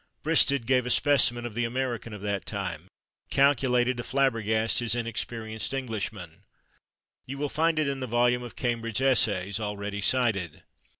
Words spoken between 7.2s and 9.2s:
you will find it in the volume of Cambridge